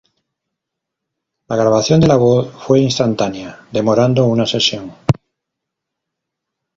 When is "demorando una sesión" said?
3.71-4.91